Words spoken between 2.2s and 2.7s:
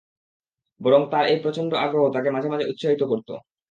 মাঝে মাঝে